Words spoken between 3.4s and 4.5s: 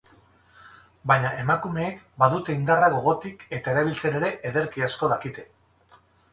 eta erabiltzen ere